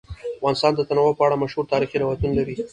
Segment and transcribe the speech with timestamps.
[0.39, 2.55] افغانستان د تنوع په اړه مشهور تاریخی روایتونه لري.